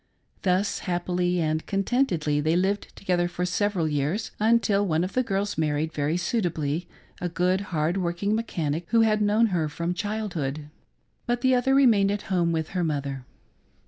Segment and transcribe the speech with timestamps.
[0.41, 5.59] Thus happily and contentedly they lived together for several years, until one of the girls
[5.59, 6.87] married very suitably
[7.21, 10.71] a good, hard working mechanic who had known her from' childhood;
[11.27, 13.27] but the other remained at home with her mother.